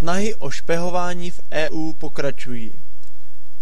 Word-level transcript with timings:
Snahy 0.00 0.34
o 0.34 0.50
špehování 0.50 1.30
v 1.30 1.40
EU 1.52 1.92
pokračují. 1.92 2.72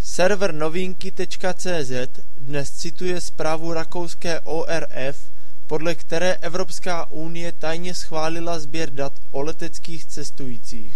Server 0.01 0.53
Novinky.cz 0.53 1.91
dnes 2.37 2.71
cituje 2.71 3.21
zprávu 3.21 3.73
rakouské 3.73 4.39
ORF, 4.39 5.31
podle 5.67 5.95
které 5.95 6.33
Evropská 6.33 7.11
unie 7.11 7.51
tajně 7.51 7.93
schválila 7.95 8.59
sběr 8.59 8.89
dat 8.89 9.13
o 9.31 9.41
leteckých 9.41 10.05
cestujících. 10.05 10.93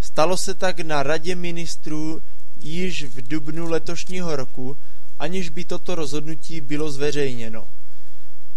Stalo 0.00 0.36
se 0.36 0.54
tak 0.54 0.80
na 0.80 1.02
Radě 1.02 1.34
ministrů 1.34 2.22
již 2.60 3.04
v 3.04 3.28
dubnu 3.28 3.70
letošního 3.70 4.36
roku, 4.36 4.76
aniž 5.18 5.48
by 5.48 5.64
toto 5.64 5.94
rozhodnutí 5.94 6.60
bylo 6.60 6.90
zveřejněno. 6.90 7.68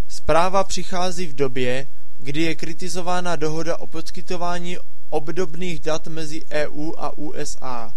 Zpráva 0.08 0.64
přichází 0.64 1.28
v 1.28 1.36
době, 1.36 1.88
kdy 2.20 2.42
je 2.42 2.56
kritizována 2.56 3.36
dohoda 3.36 3.78
o 3.78 3.88
poskytování 3.88 4.78
obdobných 5.12 5.80
dat 5.80 6.08
mezi 6.08 6.42
EU 6.52 6.92
a 6.98 7.18
USA. 7.18 7.94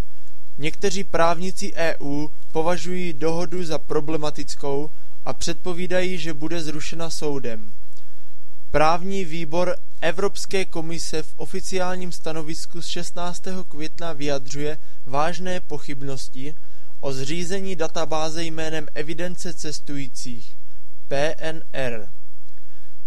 Někteří 0.59 1.05
právníci 1.05 1.73
EU 1.75 2.27
považují 2.53 3.13
dohodu 3.13 3.65
za 3.65 3.79
problematickou 3.79 4.91
a 5.25 5.33
předpovídají, 5.33 6.19
že 6.19 6.35
bude 6.35 6.63
zrušena 6.63 7.11
soudem. 7.11 7.73
Právní 8.71 9.25
výbor 9.25 9.77
Evropské 10.01 10.65
komise 10.65 11.23
v 11.23 11.35
oficiálním 11.37 12.13
stanovisku 12.13 12.83
z 12.83 12.87
16. 12.87 13.43
května 13.69 14.13
vyjadřuje 14.13 14.79
vážné 15.07 15.61
pochybnosti 15.61 16.55
o 17.01 17.13
zřízení 17.13 17.77
databáze 17.77 18.45
jménem 18.45 18.87
Evidence 18.95 19.55
cestujících 19.55 20.53
PNR. 21.09 22.09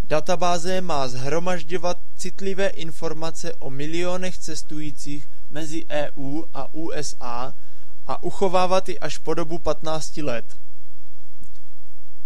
Databáze 0.08 0.82
má 0.82 1.08
zhromažďovat 1.08 1.98
citlivé 2.18 2.68
informace 2.68 3.54
o 3.54 3.70
milionech 3.70 4.38
cestujících 4.38 5.28
mezi 5.52 5.86
EU 5.90 6.44
a 6.54 6.74
USA 6.74 7.54
a 8.08 8.24
uchovávat 8.24 8.90
ji 8.90 9.00
až 9.00 9.18
po 9.18 9.34
dobu 9.34 9.60
15 9.60 10.18
let. 10.18 10.46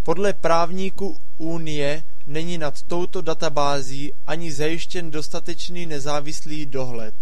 Podle 0.03 0.33
právníků 0.33 1.19
Unie 1.37 2.03
není 2.27 2.57
nad 2.57 2.81
touto 2.81 3.21
databází 3.21 4.13
ani 4.27 4.53
zajištěn 4.53 5.11
dostatečný 5.11 5.85
nezávislý 5.85 6.65
dohled. 6.65 7.15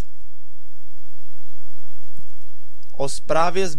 O 2.98 3.10
zprávě 3.10 3.70
z 3.70 3.76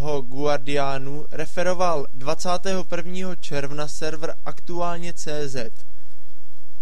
britského 0.00 0.22
Guardianu 0.22 1.26
referoval 1.30 2.06
21. 2.14 3.34
června 3.40 3.88
server 3.88 4.34
aktuálně 4.44 5.12
CZ. 5.12 5.56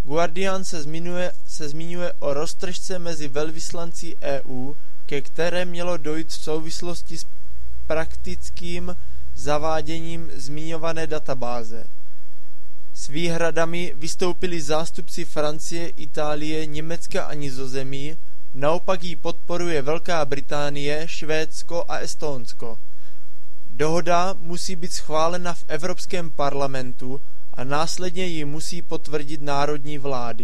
Guardian 0.05 0.65
se 0.65 0.83
zmiňuje, 0.83 1.33
se 1.47 1.69
zmiňuje 1.69 2.13
o 2.19 2.35
roztržce 2.35 2.99
mezi 2.99 3.29
velvyslancí 3.29 4.17
EU, 4.23 4.73
ke 5.07 5.21
které 5.21 5.65
mělo 5.65 5.97
dojít 5.97 6.29
v 6.29 6.43
souvislosti 6.43 7.19
s 7.19 7.27
praktickým 7.87 8.97
zaváděním 9.35 10.31
zmiňované 10.35 11.07
databáze. 11.07 11.85
S 12.95 13.09
výhradami 13.09 13.95
vystoupili 13.97 14.63
zástupci 14.63 15.25
Francie, 15.25 15.89
Itálie, 15.89 16.67
Německa 16.67 17.25
a 17.25 17.35
Nizozemí, 17.35 18.17
naopak 18.55 19.03
ji 19.03 19.17
podporuje 19.17 19.83
Velká 19.83 20.25
Británie, 20.25 21.09
Švédsko 21.09 21.85
a 21.89 21.99
Estónsko. 21.99 22.79
Dohoda 23.79 24.35
musí 24.41 24.77
být 24.77 24.93
schválena 24.93 25.55
v 25.55 25.65
Evropském 25.69 26.31
parlamentu 26.31 27.21
a 27.55 27.65
následně 27.65 28.27
ji 28.27 28.45
musí 28.45 28.83
potvrdit 28.83 29.43
národní 29.43 29.99
vlády. 29.99 30.43